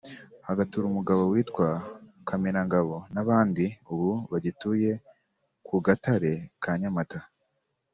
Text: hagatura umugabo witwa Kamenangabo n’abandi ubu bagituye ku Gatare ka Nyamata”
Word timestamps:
hagatura 0.47 0.85
umugabo 0.87 1.21
witwa 1.31 1.67
Kamenangabo 2.27 2.95
n’abandi 3.13 3.65
ubu 3.91 4.11
bagituye 4.31 4.91
ku 5.67 5.75
Gatare 5.85 6.33
ka 6.63 6.73
Nyamata” 6.81 7.19